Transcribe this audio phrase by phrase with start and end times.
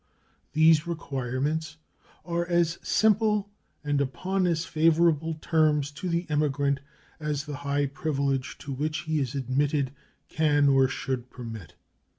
[0.53, 1.77] These requirements
[2.25, 3.51] are as simple
[3.83, 6.79] and upon as favorable terms to the emigrant
[7.19, 9.91] as the high privilege to which he is admitted
[10.27, 11.75] can or should permit.